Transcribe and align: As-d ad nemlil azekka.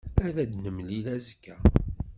As-d 0.23 0.37
ad 0.43 0.51
nemlil 0.63 1.05
azekka. 1.15 1.55